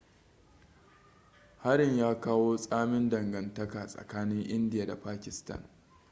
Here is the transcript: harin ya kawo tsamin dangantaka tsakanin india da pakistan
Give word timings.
harin 1.57 1.97
ya 1.99 2.19
kawo 2.21 2.57
tsamin 2.57 3.09
dangantaka 3.09 3.87
tsakanin 3.87 4.45
india 4.49 4.85
da 4.85 4.95
pakistan 4.95 5.65